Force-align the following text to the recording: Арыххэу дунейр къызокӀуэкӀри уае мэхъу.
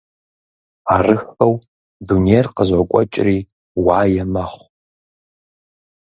Арыххэу 0.95 1.53
дунейр 2.07 2.47
къызокӀуэкӀри 2.55 3.37
уае 3.85 4.23
мэхъу. 4.33 4.65